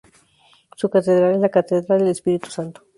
[0.77, 2.81] Su catedral es la Catedral del Espíritu Santo.